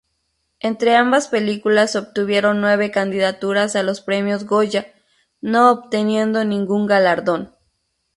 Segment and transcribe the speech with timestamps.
[0.61, 4.87] Entre ambas películas obtuvieron nueve candidaturas a los Premios Goya,
[5.41, 7.53] no obteniendo ningún galardón.